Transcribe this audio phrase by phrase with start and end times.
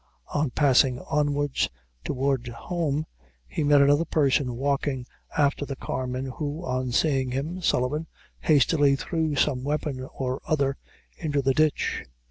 [0.33, 1.69] On passing onwards,
[2.03, 3.05] towards home,
[3.45, 5.05] he met another person walking
[5.37, 8.07] after the carman, who, on seeing him (Sullivan)
[8.39, 10.75] hastily threw some weapon or other
[11.19, 12.03] into the ditch.